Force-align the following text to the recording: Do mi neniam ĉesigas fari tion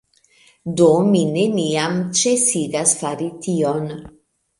Do 0.79 0.85
mi 1.09 1.19
neniam 1.33 1.99
ĉesigas 2.21 2.95
fari 3.03 3.29
tion 3.45 3.87